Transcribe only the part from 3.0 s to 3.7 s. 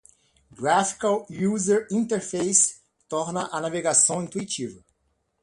torna a